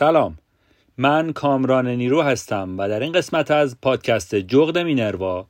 سلام. 0.00 0.38
من 0.96 1.32
کامران 1.32 1.88
نیرو 1.88 2.22
هستم 2.22 2.78
و 2.78 2.88
در 2.88 3.00
این 3.00 3.12
قسمت 3.12 3.50
از 3.50 3.80
پادکست 3.80 4.34
جغد 4.34 4.78
مینروا 4.78 5.46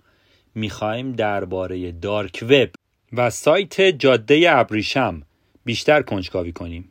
می‌خوایم 0.55 1.13
درباره 1.13 1.93
دارک 1.93 2.45
وب 2.49 2.69
و 3.13 3.31
سایت 3.31 3.81
جاده 3.81 4.47
ابریشم 4.49 5.23
بیشتر 5.65 6.03
کنجکاوی 6.03 6.53
کنیم. 6.53 6.91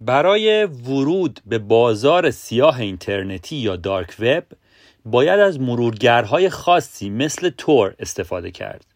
برای 0.00 0.64
ورود 0.64 1.40
به 1.46 1.58
بازار 1.58 2.30
سیاه 2.30 2.80
اینترنتی 2.80 3.56
یا 3.56 3.76
دارک 3.76 4.16
وب 4.18 4.44
باید 5.04 5.40
از 5.40 5.60
مرورگرهای 5.60 6.50
خاصی 6.50 7.10
مثل 7.10 7.50
تور 7.50 7.94
استفاده 7.98 8.50
کرد. 8.50 8.91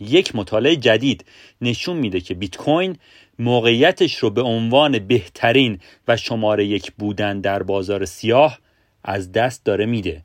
یک 0.00 0.36
مطالعه 0.36 0.76
جدید 0.76 1.24
نشون 1.60 1.96
میده 1.96 2.20
که 2.20 2.34
بیت 2.34 2.56
کوین 2.56 2.96
موقعیتش 3.38 4.16
رو 4.16 4.30
به 4.30 4.42
عنوان 4.42 4.98
بهترین 4.98 5.78
و 6.08 6.16
شماره 6.16 6.64
یک 6.64 6.92
بودن 6.92 7.40
در 7.40 7.62
بازار 7.62 8.04
سیاه 8.04 8.58
از 9.04 9.32
دست 9.32 9.64
داره 9.64 9.86
میده. 9.86 10.22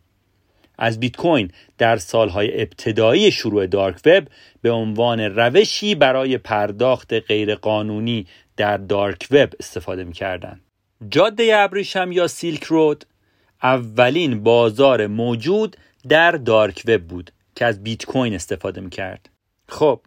از 0.77 0.99
بیت 0.99 1.15
کوین 1.15 1.51
در 1.77 1.97
سالهای 1.97 2.61
ابتدایی 2.61 3.31
شروع 3.31 3.67
دارک 3.67 3.95
وب 4.05 4.27
به 4.61 4.71
عنوان 4.71 5.19
روشی 5.19 5.95
برای 5.95 6.37
پرداخت 6.37 7.13
غیرقانونی 7.13 8.27
در 8.57 8.77
دارک 8.77 9.27
وب 9.31 9.53
استفاده 9.59 10.03
می‌کردن. 10.03 10.61
جاده 11.09 11.51
ابریشم 11.55 12.11
یا 12.11 12.27
سیلک 12.27 12.63
رود 12.63 13.05
اولین 13.63 14.43
بازار 14.43 15.07
موجود 15.07 15.77
در 16.09 16.31
دارک 16.31 16.83
وب 16.87 17.01
بود 17.01 17.31
که 17.55 17.65
از 17.65 17.83
بیت 17.83 18.05
کوین 18.05 18.33
استفاده 18.33 18.81
می‌کرد. 18.81 19.29
خب 19.69 19.99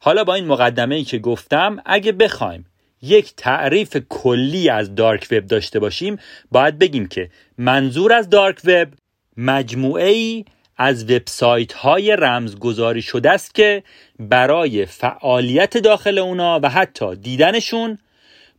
حالا 0.00 0.24
با 0.24 0.34
این 0.34 0.46
مقدمه 0.46 0.94
ای 0.94 1.04
که 1.04 1.18
گفتم 1.18 1.82
اگه 1.86 2.12
بخوایم 2.12 2.66
یک 3.02 3.34
تعریف 3.36 3.96
کلی 4.08 4.68
از 4.68 4.94
دارک 4.94 5.28
وب 5.30 5.46
داشته 5.46 5.78
باشیم 5.78 6.18
باید 6.50 6.78
بگیم 6.78 7.08
که 7.08 7.30
منظور 7.58 8.12
از 8.12 8.30
دارک 8.30 8.60
وب 8.64 8.88
مجموعه 9.36 10.08
ای 10.08 10.44
از 10.76 11.04
وبسایت 11.04 11.72
های 11.72 12.16
رمزگذاری 12.16 13.02
شده 13.02 13.30
است 13.30 13.54
که 13.54 13.82
برای 14.18 14.86
فعالیت 14.86 15.78
داخل 15.78 16.18
اونا 16.18 16.60
و 16.62 16.70
حتی 16.70 17.16
دیدنشون 17.16 17.98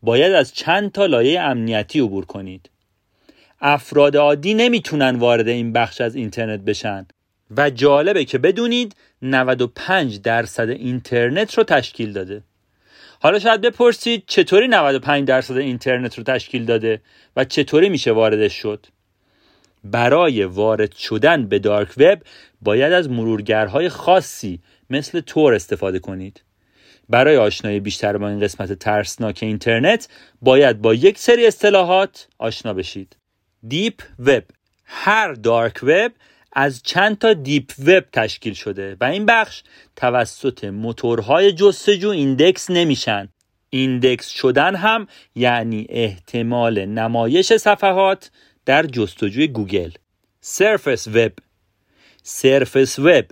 باید 0.03 0.33
از 0.33 0.53
چند 0.53 0.91
تا 0.91 1.05
لایه 1.05 1.41
امنیتی 1.41 1.99
عبور 1.99 2.25
کنید. 2.25 2.69
افراد 3.61 4.17
عادی 4.17 4.53
نمی‌تونن 4.53 5.15
وارد 5.15 5.47
این 5.47 5.73
بخش 5.73 6.01
از 6.01 6.15
اینترنت 6.15 6.59
بشن. 6.59 7.07
و 7.57 7.69
جالبه 7.69 8.25
که 8.25 8.37
بدونید 8.37 8.95
95 9.21 10.21
درصد 10.21 10.69
اینترنت 10.69 11.53
رو 11.53 11.63
تشکیل 11.63 12.13
داده. 12.13 12.43
حالا 13.19 13.39
شاید 13.39 13.61
بپرسید 13.61 14.23
چطوری 14.27 14.67
95 14.67 15.27
درصد 15.27 15.57
اینترنت 15.57 16.17
رو 16.17 16.23
تشکیل 16.23 16.65
داده 16.65 17.01
و 17.35 17.45
چطوری 17.45 17.89
میشه 17.89 18.11
واردش 18.11 18.53
شد؟ 18.53 18.85
برای 19.83 20.43
وارد 20.43 20.95
شدن 20.95 21.47
به 21.47 21.59
دارک 21.59 21.97
وب 21.97 22.19
باید 22.61 22.93
از 22.93 23.09
مرورگرهای 23.09 23.89
خاصی 23.89 24.59
مثل 24.89 25.19
تور 25.19 25.53
استفاده 25.53 25.99
کنید. 25.99 26.43
برای 27.09 27.37
آشنایی 27.37 27.79
بیشتر 27.79 28.17
با 28.17 28.29
این 28.29 28.39
قسمت 28.39 28.73
ترسناک 28.73 29.39
اینترنت 29.41 30.07
باید 30.41 30.81
با 30.81 30.93
یک 30.93 31.19
سری 31.19 31.47
اصطلاحات 31.47 32.27
آشنا 32.37 32.73
بشید. 32.73 33.15
deep 33.67 34.01
web. 34.19 34.43
هر 34.85 35.33
dark 35.33 35.79
web 35.83 36.11
از 36.59 36.83
چند 36.83 37.17
تا 37.17 37.33
deep 37.33 37.71
web 37.79 38.03
تشکیل 38.13 38.53
شده 38.53 38.97
و 39.01 39.03
این 39.03 39.25
بخش 39.25 39.63
توسط 39.95 40.63
موتورهای 40.63 41.51
جستجو 41.51 42.09
index 42.09 42.69
نمیشن. 42.69 43.29
index 43.69 44.29
شدن 44.29 44.75
هم 44.75 45.07
یعنی 45.35 45.85
احتمال 45.89 46.85
نمایش 46.85 47.53
صفحات 47.53 48.31
در 48.65 48.85
جستجوی 48.85 49.47
گوگل. 49.47 49.91
surface 50.41 51.07
web 51.07 51.31
surface 52.23 52.99
web 52.99 53.25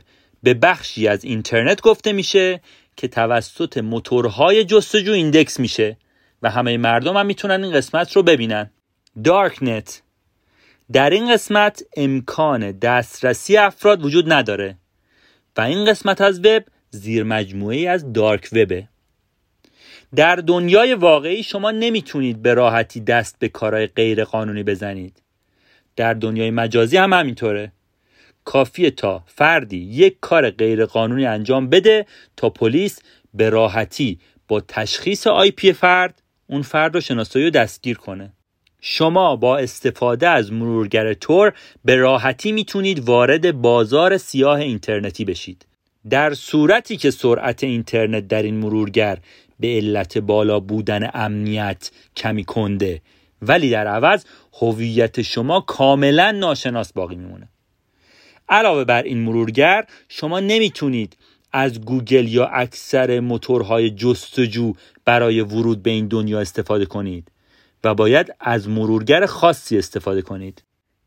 به 0.43 0.53
بخشی 0.53 1.07
از 1.07 1.23
اینترنت 1.23 1.81
گفته 1.81 2.13
میشه 2.13 2.61
که 2.97 3.07
توسط 3.07 3.77
موتورهای 3.77 4.65
جستجو 4.65 5.11
ایندکس 5.11 5.59
میشه 5.59 5.97
و 6.41 6.49
همه 6.49 6.77
مردم 6.77 7.17
هم 7.17 7.25
می‌تونن 7.25 7.63
این 7.63 7.73
قسمت 7.73 8.11
رو 8.11 8.23
ببینن. 8.23 8.69
دارکنت. 9.23 10.01
در 10.91 11.09
این 11.09 11.33
قسمت 11.33 11.83
امکان 11.97 12.71
دسترسی 12.71 13.57
افراد 13.57 14.05
وجود 14.05 14.33
نداره 14.33 14.77
و 15.57 15.61
این 15.61 15.85
قسمت 15.85 16.21
از 16.21 16.39
وب 16.39 16.63
زیر 16.89 17.23
مجموعه 17.23 17.89
از 17.89 18.13
دارک 18.13 18.49
وبه. 18.51 18.87
در 20.15 20.35
دنیای 20.35 20.93
واقعی 20.93 21.43
شما 21.43 21.71
نمی‌تونید 21.71 22.41
به 22.41 22.53
راحتی 22.53 22.99
دست 22.99 23.39
به 23.39 23.49
کارهای 23.49 23.87
غیر 23.87 24.23
قانونی 24.23 24.63
بزنید. 24.63 25.21
در 25.95 26.13
دنیای 26.13 26.51
مجازی 26.51 26.97
هم 26.97 27.13
همینطوره. 27.13 27.71
کافیه 28.45 28.91
تا 28.91 29.23
فردی 29.27 29.77
یک 29.77 30.17
کار 30.21 30.49
غیر 30.49 30.85
قانونی 30.85 31.25
انجام 31.25 31.69
بده 31.69 32.05
تا 32.37 32.49
پلیس 32.49 32.99
به 33.33 33.49
راحتی 33.49 34.19
با 34.47 34.61
تشخیص 34.61 35.27
IP 35.27 35.73
فرد 35.73 36.21
اون 36.47 36.61
فرد 36.61 36.95
رو 36.95 37.01
شناسایی 37.01 37.47
و 37.47 37.49
دستگیر 37.49 37.97
کنه. 37.97 38.33
شما 38.87 39.35
با 39.35 39.57
استفاده 39.57 40.29
از 40.29 40.51
مرورگر 40.51 41.13
تور 41.13 41.53
به 41.85 41.95
راحتی 41.95 42.51
می‌تونید 42.51 42.99
وارد 42.99 43.61
بازار 43.61 44.17
سیاه 44.17 44.59
اینترنتی 44.59 45.25
بشید. 45.25 45.65
در 46.09 46.33
صورتی 46.33 46.97
که 46.97 47.11
سرعت 47.11 47.63
اینترنت 47.63 48.27
در 48.27 48.43
این 48.43 48.55
مرورگر 48.55 49.17
به 49.59 49.67
علت 49.67 50.17
بالا 50.17 50.59
بودن 50.59 51.09
امنیت 51.13 51.91
کمی 52.15 52.43
کنده 52.43 53.01
ولی 53.41 53.69
در 53.69 53.87
عوض 53.87 54.25
هویت 54.61 55.21
شما 55.21 55.61
کاملا 55.61 56.31
ناشناس 56.31 56.93
باقی 56.93 57.15
میمونه. 57.15 57.49
علاوه 58.49 58.83
بر 58.83 59.03
این 59.03 59.17
مرورگر 59.17 59.85
شما 60.09 60.39
نمی‌تونید 60.39 61.17
از 61.51 61.81
گوگل 61.81 62.27
یا 62.27 62.45
اکثر 62.45 63.19
موتورهای 63.19 63.89
جستجو 63.89 64.73
برای 65.05 65.41
ورود 65.41 65.83
به 65.83 65.89
این 65.89 66.07
دنیا 66.07 66.39
استفاده 66.39 66.85
کنید. 66.85 67.31
و 67.85 67.93
باید 67.93 68.33
از 68.39 68.69
مرورگر 68.69 69.25
خاصی 69.25 69.77
استفاده 69.77 70.21
کنید. 70.21 70.63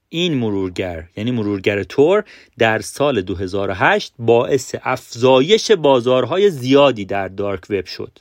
این 0.08 0.34
مرورگر 0.34 1.04
یعنی 1.16 1.30
مرورگر 1.30 1.82
تور 1.82 2.24
در 2.58 2.80
سال 2.80 3.22
2008 3.22 4.14
باعث 4.18 4.74
افزایش 4.82 5.70
بازارهای 5.70 6.50
زیادی 6.50 7.04
در 7.04 7.28
دارک 7.28 7.70
وب 7.70 7.86
شد. 7.86 8.18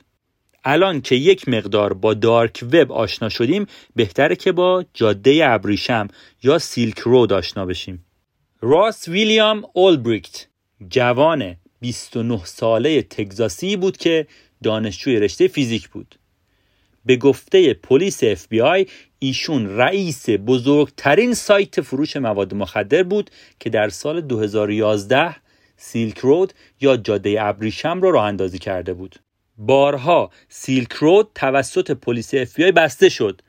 الان 0.64 1.00
که 1.00 1.14
یک 1.14 1.48
مقدار 1.48 1.92
با 1.92 2.14
دارک 2.14 2.64
وب 2.72 2.92
آشنا 2.92 3.28
شدیم 3.28 3.66
بهتره 3.96 4.36
که 4.36 4.52
با 4.52 4.84
جاده 4.94 5.40
ابریشم 5.42 6.08
یا 6.42 6.58
سیلک 6.58 6.98
رود 6.98 7.32
آشنا 7.32 7.66
بشیم. 7.66 8.04
راس 8.60 9.08
ویلیام 9.08 9.64
اولبریکت 9.72 10.46
جوان 10.88 11.56
29 11.80 12.44
ساله 12.44 13.02
تگزاسی 13.02 13.76
بود 13.76 13.96
که 13.96 14.26
دانشجوی 14.62 15.20
رشته 15.20 15.48
فیزیک 15.48 15.88
بود. 15.88 16.18
به 17.06 17.16
گفته 17.16 17.74
پلیس 17.74 18.24
اف 18.24 18.48
بی 18.48 18.60
آی 18.60 18.86
ایشون 19.18 19.76
رئیس 19.76 20.30
بزرگترین 20.30 21.34
سایت 21.34 21.80
فروش 21.80 22.16
مواد 22.16 22.54
مخدر 22.54 23.02
بود 23.02 23.30
که 23.60 23.70
در 23.70 23.88
سال 23.88 24.20
2011 24.20 25.36
سیلک 25.76 26.18
رود 26.18 26.52
یا 26.80 26.96
جاده 26.96 27.36
ابریشم 27.40 28.00
رو 28.00 28.10
راه 28.10 28.24
اندازی 28.24 28.58
کرده 28.58 28.94
بود. 28.94 29.16
بارها 29.58 30.30
سیلک 30.48 30.92
رود 30.92 31.30
توسط 31.34 31.90
پلیس 31.90 32.34
اف 32.34 32.54
بی 32.54 32.64
آی 32.64 32.72
بسته 32.72 33.08
شد 33.08 33.40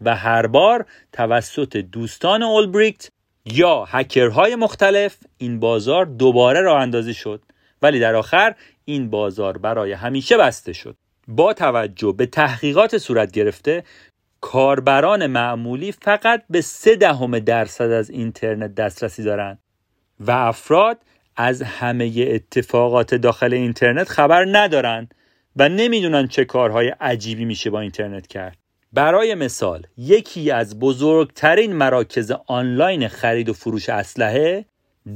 و 0.00 0.16
هر 0.16 0.46
بار 0.46 0.86
توسط 1.12 1.76
دوستان 1.76 2.42
اولبریکت 2.42 3.10
یا 3.44 3.84
هکرهای 3.84 4.56
مختلف 4.56 5.16
این 5.38 5.60
بازار 5.60 6.04
دوباره 6.04 6.60
راه 6.60 6.80
اندازی 6.82 7.14
شد 7.14 7.42
ولی 7.82 8.00
در 8.00 8.14
آخر 8.14 8.54
این 8.84 9.10
بازار 9.10 9.58
برای 9.58 9.92
همیشه 9.92 10.36
بسته 10.36 10.72
شد. 10.72 10.96
با 11.28 11.52
توجه 11.52 12.12
به 12.12 12.26
تحقیقات 12.26 12.98
صورت 12.98 13.32
گرفته 13.32 13.84
کاربران 14.40 15.26
معمولی 15.26 15.92
فقط 15.92 16.44
به 16.50 16.60
سه 16.60 16.96
دهم 16.96 17.38
درصد 17.38 17.90
از 17.90 18.10
اینترنت 18.10 18.74
دسترسی 18.74 19.22
دارند 19.22 19.58
و 20.20 20.30
افراد 20.30 20.98
از 21.36 21.62
همه 21.62 22.12
اتفاقات 22.28 23.14
داخل 23.14 23.54
اینترنت 23.54 24.08
خبر 24.08 24.46
ندارند 24.52 25.14
و 25.56 25.68
نمی‌دونن 25.68 26.28
چه 26.28 26.44
کارهای 26.44 26.88
عجیبی 26.88 27.44
میشه 27.44 27.70
با 27.70 27.80
اینترنت 27.80 28.26
کرد. 28.26 28.58
برای 28.92 29.34
مثال 29.34 29.86
یکی 29.96 30.50
از 30.50 30.78
بزرگترین 30.78 31.72
مراکز 31.72 32.32
آنلاین 32.46 33.08
خرید 33.08 33.48
و 33.48 33.52
فروش 33.52 33.88
اسلحه 33.88 34.64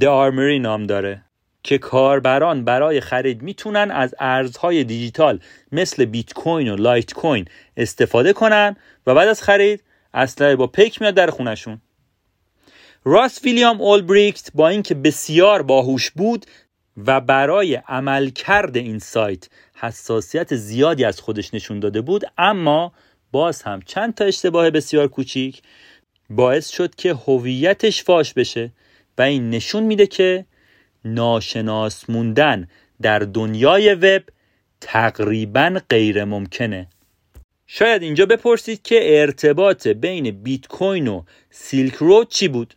Armory 0.01 0.61
نام 0.61 0.83
داره. 0.83 1.21
که 1.63 1.77
کاربران 1.77 2.65
برای 2.65 3.01
خرید 3.01 3.41
می‌تونن 3.41 3.91
از 3.91 4.15
ارزهای 4.19 4.83
دیجیتال 4.83 5.39
مثل 5.71 6.05
بیت 6.05 6.33
کوین 6.33 6.71
و 6.71 6.75
لایت 6.75 7.13
کوین 7.13 7.45
استفاده 7.77 8.33
کنن 8.33 8.75
و 9.07 9.15
بعد 9.15 9.27
از 9.27 9.41
خرید 9.41 9.83
اسلحه 10.13 10.55
با 10.55 10.67
پیک 10.67 11.01
میاد 11.01 11.13
در 11.13 11.29
خونشون 11.29 11.81
راس 13.05 13.43
ویلیام 13.43 13.81
اولبریکت 13.81 14.49
با 14.53 14.69
اینکه 14.69 14.95
بسیار 14.95 15.61
باهوش 15.61 16.11
بود 16.11 16.45
و 16.97 17.21
برای 17.21 17.75
عملکرد 17.75 18.77
این 18.77 18.99
سایت 18.99 19.49
حساسیت 19.75 20.55
زیادی 20.55 21.05
از 21.05 21.19
خودش 21.19 21.53
نشون 21.53 21.79
داده 21.79 22.01
بود 22.01 22.23
اما 22.37 22.93
باز 23.31 23.61
هم 23.61 23.81
چند 23.81 24.13
تا 24.13 24.25
اشتباه 24.25 24.69
بسیار 24.69 25.07
کوچیک 25.07 25.61
باعث 26.29 26.69
شد 26.69 26.95
که 26.95 27.13
هویتش 27.13 28.03
فاش 28.03 28.33
بشه 28.33 28.71
و 29.17 29.21
این 29.21 29.49
نشون 29.49 29.83
میده 29.83 30.07
که 30.07 30.45
ناشناس 31.05 32.09
موندن 32.09 32.67
در 33.01 33.19
دنیای 33.19 33.93
وب 33.93 34.23
تقریبا 34.81 35.81
غیر 35.89 36.23
ممکنه 36.23 36.87
شاید 37.67 38.03
اینجا 38.03 38.25
بپرسید 38.25 38.81
که 38.81 39.21
ارتباط 39.21 39.87
بین 39.87 40.31
بیت 40.31 40.67
کوین 40.67 41.07
و 41.07 41.23
سیلک 41.49 41.93
رود 41.93 42.29
چی 42.29 42.47
بود؟ 42.47 42.73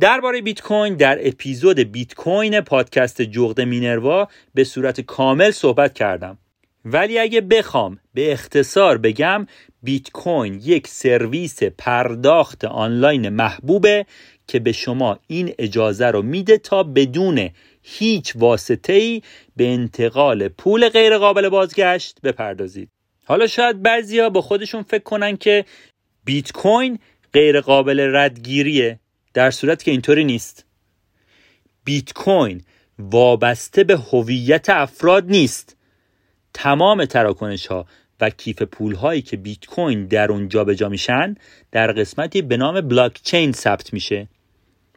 درباره 0.00 0.42
بیت 0.42 0.60
کوین 0.60 0.94
در 0.94 1.28
اپیزود 1.28 1.80
بیت 1.80 2.14
کوین 2.14 2.60
پادکست 2.60 3.22
جغد 3.22 3.60
مینروا 3.60 4.28
به 4.54 4.64
صورت 4.64 5.00
کامل 5.00 5.50
صحبت 5.50 5.94
کردم. 5.94 6.38
ولی 6.84 7.18
اگه 7.18 7.40
بخوام 7.40 7.98
به 8.14 8.32
اختصار 8.32 8.98
بگم 8.98 9.46
بیت 9.82 10.10
کوین 10.10 10.60
یک 10.64 10.88
سرویس 10.88 11.62
پرداخت 11.62 12.64
آنلاین 12.64 13.28
محبوبه 13.28 14.06
که 14.48 14.58
به 14.58 14.72
شما 14.72 15.18
این 15.26 15.54
اجازه 15.58 16.06
رو 16.06 16.22
میده 16.22 16.58
تا 16.58 16.82
بدون 16.82 17.50
هیچ 17.82 18.32
واسطه 18.36 18.92
ای 18.92 19.22
به 19.56 19.68
انتقال 19.68 20.48
پول 20.48 20.88
غیر 20.88 21.18
قابل 21.18 21.48
بازگشت 21.48 22.20
بپردازید. 22.22 22.88
حالا 23.24 23.46
شاید 23.46 23.82
بعضیا 23.82 24.30
با 24.30 24.40
خودشون 24.40 24.82
فکر 24.82 25.02
کنن 25.02 25.36
که 25.36 25.64
بیت 26.24 26.52
کوین 26.52 26.98
غیر 27.32 27.60
قابل 27.60 28.00
ردگیریه 28.12 29.00
در 29.34 29.50
صورت 29.50 29.82
که 29.82 29.90
اینطوری 29.90 30.24
نیست. 30.24 30.66
بیت 31.84 32.12
کوین 32.12 32.62
وابسته 32.98 33.84
به 33.84 33.96
هویت 33.96 34.70
افراد 34.70 35.26
نیست. 35.26 35.76
تمام 36.54 37.04
تراکنش 37.04 37.66
ها 37.66 37.86
و 38.20 38.30
کیف 38.30 38.62
پول 38.62 38.94
هایی 38.94 39.22
که 39.22 39.36
بیت 39.36 39.66
کوین 39.66 40.06
در 40.06 40.32
اون 40.32 40.48
جابجا 40.48 40.88
میشن 40.88 41.34
در 41.72 41.92
قسمتی 41.92 42.42
به 42.42 42.56
نام 42.56 42.80
بلاک 42.80 43.20
چین 43.22 43.52
ثبت 43.52 43.92
میشه. 43.92 44.28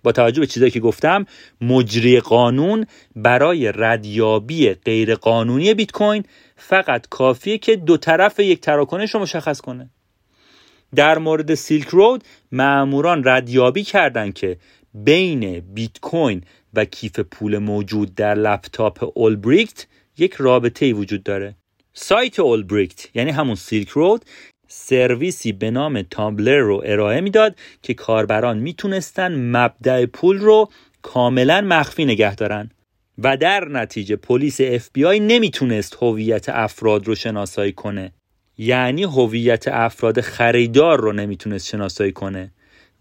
با 0.04 0.12
توجه 0.12 0.40
به 0.40 0.48
چیزایی 0.48 0.72
که 0.72 0.80
گفتم 0.80 1.25
مجری 1.62 2.19
قانون 2.19 2.86
برای 3.16 3.72
ردیابی 3.75 4.74
غیر 4.74 5.16
قانونی 5.16 5.74
بیت 5.74 5.92
کوین 5.92 6.24
فقط 6.56 7.08
کافیه 7.10 7.58
که 7.58 7.75
دو 7.75 7.98
طرف 7.98 8.40
یک 8.40 8.62
تراکنش 8.62 9.14
رو 9.14 9.19
مشخص 9.19 9.62
کنه. 9.62 9.90
در 10.96 11.18
مورد 11.18 11.56
سیلک 11.56 11.88
رود 11.88 12.24
معموران 12.52 13.22
ردیابی 13.25 13.84
کردند 13.84 14.34
که 14.34 14.58
بین 14.94 15.60
بیت 15.60 16.00
کوین 16.00 16.44
و 16.74 16.86
کیف 16.86 17.19
پول 17.19 17.58
موجود 17.58 18.16
در 18.16 18.36
لپتاپ 18.36 19.12
اولبریکت 19.18 19.88
یک 20.18 20.34
رابطه 20.34 20.86
ای 20.86 20.94
وجود 20.94 21.24
داره. 21.24 21.56
سایت 22.00 22.40
اولبریکت 22.40 23.16
یعنی 23.16 23.32
همون 23.32 23.56
سیلک 23.56 23.90
رود 23.90 24.26
سرویسی 24.68 25.52
به 25.52 25.72
نام 25.72 26.02
تامبلر 26.02 26.58
رو 26.58 26.82
ارائه 26.86 27.22
می‌داد 27.22 27.56
که 27.82 27.94
کاربران 27.94 28.58
می‌تونستن 28.58 29.52
مبدع 29.58 30.06
پول 30.06 30.38
رو 30.38 30.70
کاملا 31.02 31.62
مخفی 31.62 32.06
نگه 32.06 32.36
دارن. 32.36 32.72
و 33.18 33.38
در 33.38 33.68
نتیجه 33.68 34.16
پلیس 34.16 34.62
اف 34.62 34.90
بی 34.94 35.06
آی 35.06 35.20
نمی‌تونست 35.20 35.98
هویت 36.02 36.50
افراد 36.50 37.08
رو 37.08 37.16
شناسایی 37.16 37.72
کنه. 37.72 38.12
یعنی 38.58 39.04
هویت 39.04 39.68
افراد 39.68 40.22
خریدار 40.22 41.00
رو 41.00 41.14
نمی‌تونست 41.14 41.68
شناسایی 41.68 42.12
کنه. 42.12 42.52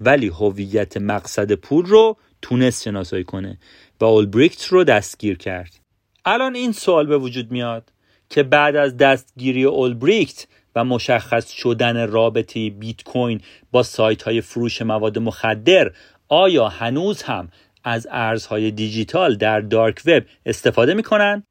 ولی 0.01 0.27
هویت 0.27 0.97
مقصد 0.97 1.53
پول 1.53 1.87
رو 1.87 2.17
تونست 2.43 2.83
شناسایی 2.83 3.25
کنه 3.25 3.59
و 4.01 4.05
اولبریکت 4.05 4.65
رو 4.65 4.85
دستگیر 4.85 5.39
کرد. 5.39 5.79
الان 6.25 6.55
این 6.55 6.73
سوال 6.73 7.07
به 7.07 7.19
وجود 7.19 7.53
میاد. 7.53 7.93
که 8.31 8.43
بعد 8.43 8.77
از 8.77 8.97
دستگیری 8.97 9.65
اولبریکت 9.65 10.47
و 10.75 10.85
مشخص 10.85 11.51
شدن 11.51 12.09
رابطه 12.09 12.71
بیت 12.71 13.03
کوین 13.03 13.41
با 13.73 13.83
سایت 13.83 14.23
های 14.23 14.41
فروش 14.41 14.83
مواد 14.83 15.19
مخدر 15.19 15.91
آیا 16.29 16.69
هنوز 16.69 17.23
هم 17.23 17.49
از 17.85 18.09
ارزهای 18.11 18.71
دیجیتال 18.71 19.37
در 19.37 19.61
دارک 19.61 20.03
وب 20.07 20.23
استفاده 20.47 20.95
می‌کنن؟ 20.95 21.43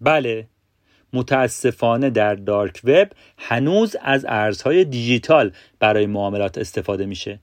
بله 0.00 0.48
متاسفانه 1.12 2.10
در 2.10 2.34
دارک 2.34 2.80
وب 2.84 3.08
هنوز 3.38 3.96
از 4.02 4.26
ارزهای 4.28 4.84
دیجیتال 4.84 5.52
برای 5.78 6.06
معاملات 6.06 6.58
استفاده 6.58 7.06
میشه 7.06 7.40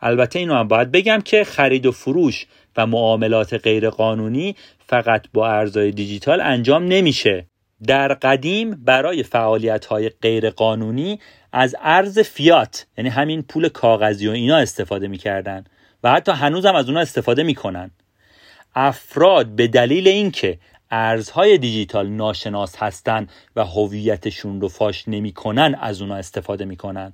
البته 0.00 0.38
اینو 0.38 0.54
هم 0.54 0.68
باید 0.68 0.92
بگم 0.92 1.20
که 1.24 1.44
خرید 1.44 1.86
و 1.86 1.92
فروش 1.92 2.46
و 2.76 2.86
معاملات 2.86 3.54
غیرقانونی 3.54 4.56
فقط 4.86 5.26
با 5.32 5.48
ارزهای 5.48 5.90
دیجیتال 5.90 6.40
انجام 6.40 6.84
نمیشه 6.84 7.46
در 7.86 8.14
قدیم 8.14 8.70
برای 8.70 9.22
فعالیت 9.22 9.86
های 9.86 10.08
غیر 10.08 10.50
قانونی 10.50 11.20
از 11.52 11.76
ارز 11.82 12.18
فیات 12.18 12.86
یعنی 12.98 13.10
همین 13.10 13.42
پول 13.42 13.68
کاغذی 13.68 14.28
و 14.28 14.30
اینا 14.30 14.56
استفاده 14.56 15.08
می‌کردن 15.08 15.64
و 16.04 16.12
حتی 16.12 16.32
هنوز 16.32 16.66
هم 16.66 16.74
از 16.74 16.88
اونا 16.88 17.00
استفاده 17.00 17.42
می‌کنن. 17.42 17.90
افراد 18.74 19.46
به 19.46 19.66
دلیل 19.66 20.08
اینکه 20.08 20.58
ارزهای 20.90 21.58
دیجیتال 21.58 22.08
ناشناس 22.08 22.76
هستند 22.76 23.30
و 23.56 23.64
هویتشون 23.64 24.60
رو 24.60 24.68
فاش 24.68 25.08
نمی‌کنن 25.08 25.74
از 25.80 26.02
اونا 26.02 26.14
استفاده 26.14 26.64
می‌کنن. 26.64 27.12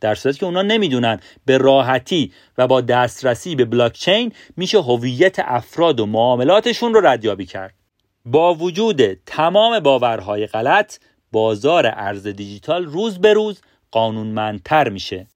در 0.00 0.14
صورتی 0.14 0.38
که 0.38 0.46
اونا 0.46 0.62
نمی‌دونن 0.62 1.20
به 1.44 1.58
راحتی 1.58 2.32
و 2.58 2.66
با 2.66 2.80
دسترسی 2.80 3.56
به 3.56 3.64
بلاکچین 3.64 4.32
میشه 4.56 4.78
هویت 4.78 5.36
افراد 5.38 6.00
و 6.00 6.06
معاملاتشون 6.06 6.94
رو 6.94 7.06
ردیابی 7.06 7.46
کرد. 7.46 7.77
با 8.24 8.54
وجود 8.54 9.14
تمام 9.26 9.80
باورهای 9.80 10.46
غلط 10.46 10.98
بازار 11.32 11.86
ارز 11.86 12.26
دیجیتال 12.26 12.84
روز 12.84 13.18
به 13.18 13.32
روز 13.32 13.60
قانونمندتر 13.90 14.88
میشه. 14.88 15.26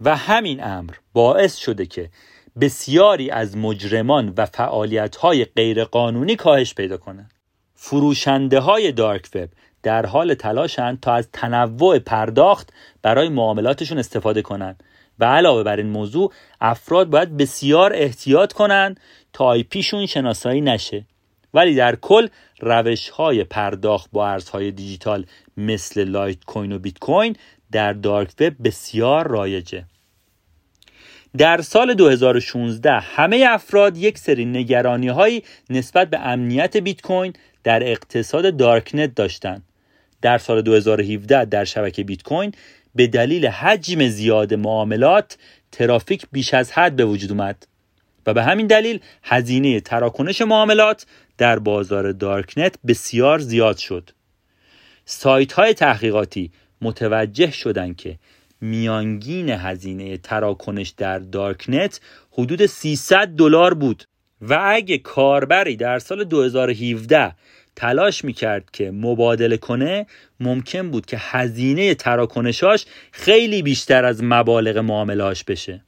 و 0.00 0.16
همین 0.16 0.64
امر 0.64 0.94
باعث 1.12 1.56
شده 1.56 1.86
که 1.86 2.10
بسیاری 2.60 3.30
از 3.30 3.56
مجرمان 3.56 4.34
و 4.36 4.46
فعالیت 4.46 5.16
های 5.16 5.44
غیرقانونی 5.44 6.36
کاهش 6.36 6.74
پیدا 6.74 6.96
کنند. 6.96 7.30
فروشنده 7.74 8.60
های 8.60 8.92
دارک 8.92 9.28
وب 9.34 9.48
در 9.82 10.06
حال 10.06 10.34
تلاشند 10.34 11.00
تا 11.00 11.14
از 11.14 11.28
تنوع 11.32 11.98
پرداخت 11.98 12.72
برای 13.02 13.28
معاملاتشون 13.28 13.98
استفاده 13.98 14.42
کنند 14.42 14.82
و 15.18 15.24
علاوه 15.24 15.62
بر 15.62 15.76
این 15.76 15.86
موضوع 15.86 16.32
افراد 16.60 17.10
باید 17.10 17.36
بسیار 17.36 17.92
احتیاط 17.94 18.52
کنند 18.52 19.00
تا 19.32 19.44
IP 19.44 19.65
شون 19.65 20.06
شناسایی 20.06 20.60
نشه. 20.60 21.06
ولی 21.54 21.74
در 21.74 21.96
کل 21.96 22.28
روش 22.60 23.08
های 23.08 23.44
پرداخت 23.44 24.10
با 24.12 24.28
ارزهای 24.28 24.70
دیجیتال 24.70 25.26
مثل 25.56 26.04
لایت 26.04 26.44
کوین 26.44 26.72
و 26.72 26.78
بیت 26.78 26.98
کوین 26.98 27.36
در 27.72 27.92
dark 27.92 28.30
web 28.40 28.54
بسیار 28.64 29.28
رایجه 29.28 29.84
در 31.36 31.60
سال 31.60 31.94
2016 31.94 32.92
همه 32.92 33.46
افراد 33.48 33.96
یک 33.96 34.18
سری 34.18 34.44
نگرانی 34.44 35.08
هایی 35.08 35.42
نسبت 35.70 36.10
به 36.10 36.18
امنیت 36.18 36.76
بیت 36.76 37.02
کوین 37.02 37.32
در 37.64 37.90
اقتصاد 37.90 38.56
darknet 38.56 39.14
داشتند. 39.14 39.62
در 40.22 40.38
سال 40.38 40.62
2017 40.62 41.44
در 41.44 41.64
شبکه 41.64 42.04
بیت 42.04 42.22
کوین 42.22 42.52
به 42.94 43.06
دلیل 43.06 43.46
حجم 43.46 44.08
زیاد 44.08 44.54
معاملات 44.54 45.38
ترافیک 45.72 46.26
بیش 46.32 46.54
از 46.54 46.72
حد 46.72 46.96
به 46.96 47.04
وجود 47.04 47.30
اومد 47.30 47.66
و 48.26 48.34
به 48.34 48.42
همین 48.42 48.66
دلیل 48.66 49.00
هزینه 49.22 49.80
تراکنش 49.80 50.42
معاملات 50.42 51.06
در 51.40 51.58
بازار 51.58 52.12
دارکنت 52.12 52.74
بسیار 52.86 53.38
زیاد 53.38 53.76
شد. 53.76 54.10
سایت 55.04 55.52
های 55.52 55.74
تحقیقاتی 55.74 56.50
متوجه 56.82 57.50
شدند 57.50 57.96
که 57.96 58.18
میانگین 58.60 59.48
هزینه 59.48 60.16
تراکنش 60.16 60.88
در 60.88 61.18
دارکنت 61.18 62.00
حدود 62.32 62.66
300 62.66 63.28
دلار 63.28 63.74
بود 63.74 64.04
و 64.40 64.58
اگه 64.64 64.98
کاربری 64.98 65.76
در 65.76 65.98
سال 65.98 66.24
2017 66.24 67.34
تلاش 67.76 68.24
می‌کرد 68.24 68.70
که 68.70 68.90
مبادله 68.90 69.56
کنه 69.56 70.06
ممکن 70.40 70.90
بود 70.90 71.06
که 71.06 71.16
هزینه 71.20 71.94
تراکنشاش 71.94 72.86
خیلی 73.12 73.62
بیشتر 73.62 74.04
از 74.04 74.24
مبالغ 74.24 74.78
معاملاش 74.78 75.44
بشه 75.44 75.84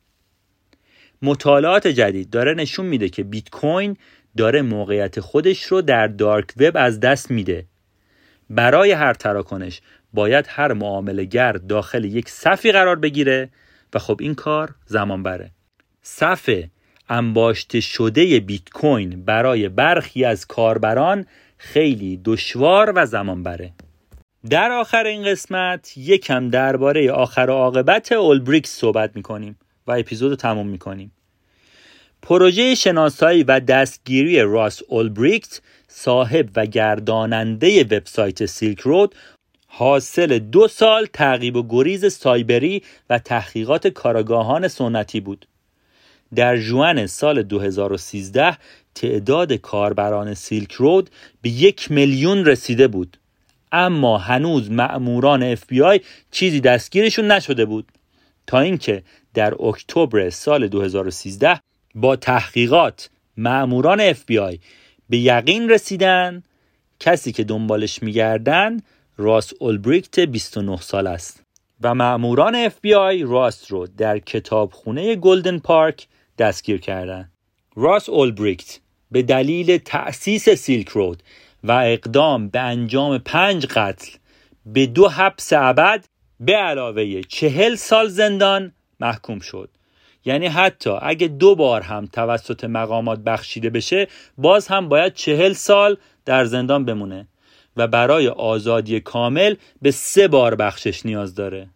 مطالعات 1.23 1.87
جدید 1.87 2.31
داره 2.31 2.55
نشون 2.55 2.87
میده 2.87 3.09
که 3.09 3.23
بیت 3.25 3.51
کوین 3.51 3.97
داره 4.37 4.63
موقعیت 4.63 5.21
خودش 5.21 5.63
رو 5.63 5.83
در 5.83 6.07
دارک 6.07 6.47
وب 6.57 6.77
از 6.77 7.01
دست 7.01 7.31
میده. 7.31 7.67
برای 8.51 8.93
هر 8.93 9.15
تراکنش 9.15 9.81
باید 10.13 10.47
هر 10.49 10.73
معاملگر 10.73 11.53
داخل 11.53 12.05
یک 12.05 12.29
صفی 12.29 12.73
قرار 12.73 12.97
بگیره 12.97 13.51
و 13.95 13.99
خب 13.99 14.17
این 14.21 14.35
کار 14.35 14.75
زمان 14.87 15.23
بره. 15.23 15.51
صف 16.03 16.51
انباشته 17.09 17.81
شده 17.81 18.41
بیت 18.41 18.71
کوین 18.71 19.25
برای 19.25 19.69
برخی 19.69 20.25
از 20.25 20.47
کاربران 20.47 21.27
خیلی 21.59 22.21
دشوار 22.25 22.93
و 22.97 23.07
زمان 23.07 23.43
بره. 23.43 23.73
در 24.51 24.71
آخر 24.71 25.05
این 25.05 25.25
قسمت 25.25 25.93
یکم 25.97 26.49
درباره 26.49 27.13
آخر 27.13 27.47
و 27.49 27.53
عاقبت 27.53 28.13
اولبریکس 28.13 28.71
صحبت 28.71 29.17
می‌کنیم 29.17 29.59
و 29.87 29.93
اپیزود 29.93 30.31
رو 30.31 30.37
تموم 30.37 30.69
می‌کنیم. 30.69 31.13
پروژه 32.23 32.75
شناسایی 32.75 33.43
و 33.43 33.61
دستگیری 33.61 34.41
راس 34.41 34.83
اولبریکت 34.89 35.61
صاحب 35.89 36.49
و 36.57 36.67
گرداننده 36.67 37.85
وبسایت 37.85 38.47
سیلک 38.47 38.81
رود 38.81 39.15
حاصل 39.67 40.39
دو 40.39 40.69
سال 40.69 41.07
تعقیب 41.13 41.57
و 41.57 41.67
گریز 41.69 42.13
سایبری 42.13 42.83
و 43.11 43.19
تحقیقات 43.19 43.87
کاراگاهان 43.87 44.69
سنتی 44.69 45.21
بود. 45.21 45.47
در 46.35 46.57
جوان 46.57 47.07
سال 47.07 47.43
2013 47.43 48.59
تعداد 48.95 49.53
کاربران 49.53 50.35
سیلک 50.35 50.73
رود 50.73 51.11
به 51.43 51.51
یک 51.51 51.91
میلیون 51.91 52.45
رسیده 52.45 52.89
بود. 52.89 53.19
اما 53.73 54.19
هنوز 54.19 54.71
مأموران 54.71 55.57
FBI 55.57 56.01
چیزی 56.31 56.61
دستگیرشون 56.61 57.33
نشده 57.33 57.65
بود. 57.65 57.93
تا 58.47 58.61
اینکه 58.61 59.03
در 59.35 59.55
اکتبر 59.65 60.31
سال 60.31 60.69
2013 60.69 61.61
با 61.95 62.17
تحقیقات 62.17 63.11
مأموران 63.37 64.13
FBI 64.13 64.59
به 65.09 65.19
یقین 65.19 65.71
رسیدن 65.71 66.43
کسی 67.01 67.33
که 67.33 67.45
دنبالش 67.45 68.03
میگردن 68.03 68.81
راس 69.17 69.53
اولبریکت 69.61 70.21
29 70.21 70.77
سال 70.77 71.07
است 71.07 71.43
و 71.81 71.95
مأموران 71.95 72.69
FBI 72.69 73.23
راست 73.23 73.71
رو 73.71 73.87
در 73.87 74.19
کتابخونه 74.19 75.17
گلدن 75.17 75.59
پارک 75.59 76.07
دستگیر 76.39 76.81
کردند. 76.81 77.33
راس 77.77 78.09
اولبریکت 78.09 78.79
به 79.11 79.23
دلیل 79.23 79.79
تأسیس 79.79 80.49
سیلک 80.49 80.89
رود 80.89 81.23
و 81.65 81.73
اقدام 81.73 82.49
به 82.49 82.61
انجام 82.61 83.19
پنج 83.19 83.67
قتل 83.67 84.11
به 84.67 84.87
دو 84.87 85.09
حبس 85.09 85.53
ابد 85.53 86.05
به 86.41 86.57
علاوه 86.57 87.23
چهل 87.23 87.75
سال 87.75 88.09
زندان 88.09 88.73
محکوم 89.01 89.41
شد 89.41 89.69
یعنی 90.25 90.47
حتی 90.47 90.91
اگه 91.03 91.29
دو 91.29 91.55
بار 91.55 91.81
هم 91.81 92.07
توسط 92.07 92.65
مقامات 92.65 93.19
بخشیده 93.19 93.71
بشه 93.71 94.09
باز 94.39 94.69
هم 94.69 94.89
باید 94.89 95.15
چهل 95.15 95.53
سال 95.53 95.97
در 96.25 96.45
زندان 96.45 96.85
بمونه 96.85 97.29
و 97.77 97.89
برای 97.89 98.29
آزادی 98.29 99.01
کامل 99.01 99.55
به 99.83 99.91
سه 99.91 100.29
بار 100.29 100.55
بخشش 100.55 101.07
نیاز 101.07 101.35
داره. 101.35 101.69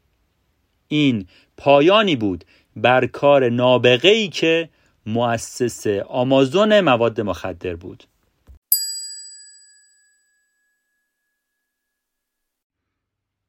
این 0.89 1.27
پایانی 1.57 2.17
بود 2.17 2.45
بر 2.77 3.07
کار 3.07 3.49
نابغه 3.49 4.09
ای 4.09 4.29
که 4.29 4.69
مؤسس 5.07 5.87
آمازون 6.09 6.81
مواد 6.81 7.21
مخدر 7.21 7.77
بود. 7.77 8.05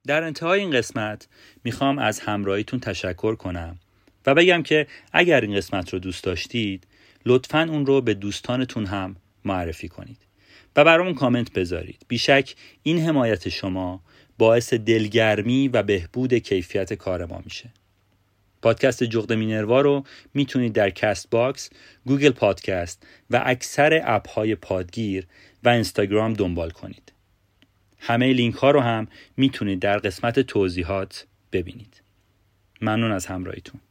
در 0.07 0.23
انتهای 0.23 0.59
این 0.59 0.71
قسمت 0.71 1.27
می‌خوام 1.63 1.99
از 1.99 2.19
همراهیتون 2.19 2.79
تشکر 2.79 3.35
کنم. 3.35 3.79
و 4.27 4.33
بگم 4.33 4.63
که 4.63 4.87
اگر 5.13 5.41
این 5.41 5.55
قسمت 5.55 5.93
رو 5.93 5.99
دوست 5.99 6.23
داشتید 6.23 6.87
لطفا 7.25 7.67
اون 7.69 7.85
رو 7.85 8.01
به 8.01 8.13
دوستانتون 8.13 8.85
هم 8.85 9.15
معرفی 9.45 9.87
کنید 9.87 10.17
و 10.75 10.83
برامون 10.83 11.13
کامنت 11.13 11.53
بذارید 11.53 12.05
بیشک 12.07 12.55
این 12.83 12.99
حمایت 12.99 13.49
شما 13.49 14.01
باعث 14.37 14.73
دلگرمی 14.73 15.67
و 15.67 15.83
بهبود 15.83 16.33
کیفیت 16.33 16.93
کار 16.93 17.25
ما 17.25 17.41
میشه 17.45 17.69
پادکست 18.61 19.03
جغد 19.03 19.33
مینروا 19.33 19.81
رو 19.81 20.03
می‌تونید 20.33 20.73
در 20.73 20.89
کست 20.89 21.29
باکس، 21.29 21.69
گوگل 22.05 22.31
پادکست 22.31 23.07
و 23.29 23.41
اکثر 23.45 24.01
app 24.05 24.29
های 24.29 24.55
پادگیر 24.55 25.27
و 25.63 25.69
اینستاگرام 25.69 26.33
دنبال 26.33 26.69
کنید. 26.69 27.13
همه 27.99 28.33
لینک 28.33 28.55
ها 28.55 28.71
رو 28.71 28.79
هم 28.79 29.07
می‌تونید 29.37 29.79
در 29.79 29.97
قسمت 29.97 30.39
توضیحات 30.39 31.25
ببینید. 31.51 32.01
ممنون 32.81 33.11
از 33.11 33.25
همراهیتون. 33.25 33.81